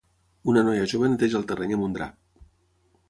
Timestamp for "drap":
1.99-2.21